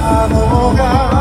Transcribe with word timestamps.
abogar. 0.00 1.11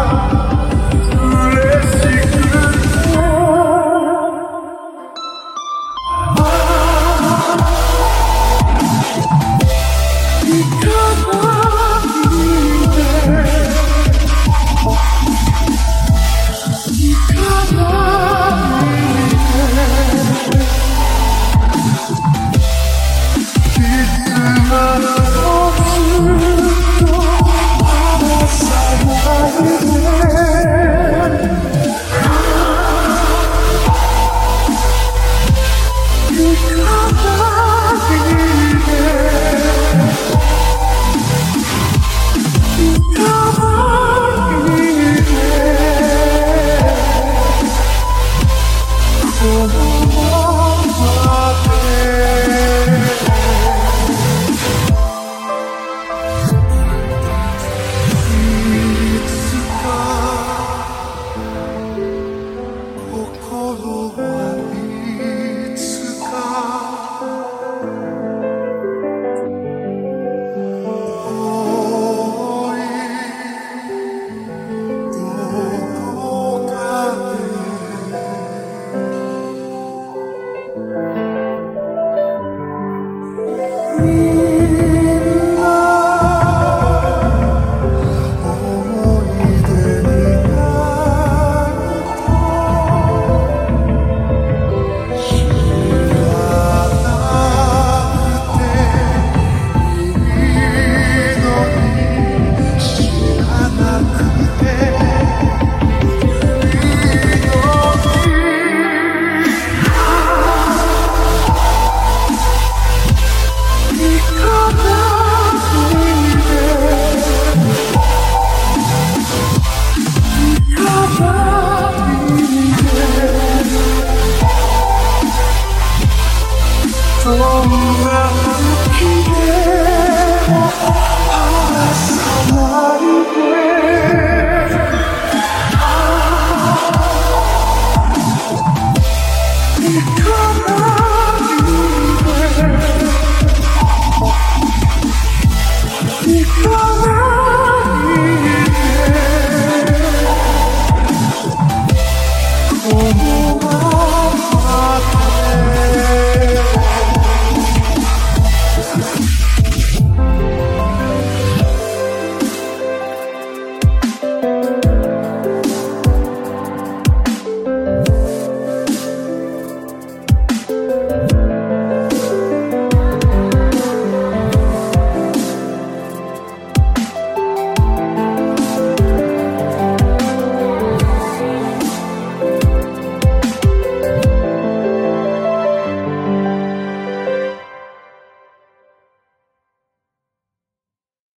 over. 127.63 128.10